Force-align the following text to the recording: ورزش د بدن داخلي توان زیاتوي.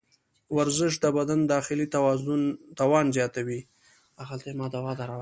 ورزش 0.57 0.93
د 1.03 1.05
بدن 1.17 1.39
داخلي 1.53 1.87
توان 2.79 3.05
زیاتوي. 3.17 3.61